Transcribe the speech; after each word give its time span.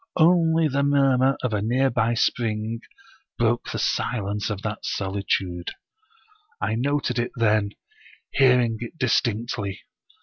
Only 0.17 0.67
the 0.67 0.81
murmur 0.81 1.37
of 1.43 1.53
a 1.53 1.61
nearby 1.61 2.15
spring 2.15 2.79
broke 3.37 3.69
the 3.71 3.77
silence 3.77 4.49
of 4.49 4.63
that 4.63 4.79
solitude. 4.83 5.73
I 6.59 6.73
noted 6.73 7.19
it 7.19 7.33
then, 7.35 7.73
hearing 8.33 8.77
it 8.81 8.97
distinctly. 8.97 9.81